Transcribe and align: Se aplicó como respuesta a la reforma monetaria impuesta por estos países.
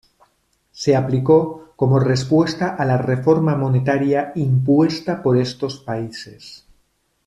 Se 0.71 0.95
aplicó 0.95 1.73
como 1.75 1.99
respuesta 1.99 2.73
a 2.75 2.85
la 2.85 2.97
reforma 2.97 3.55
monetaria 3.55 4.31
impuesta 4.33 5.21
por 5.21 5.37
estos 5.37 5.77
países. 5.77 6.65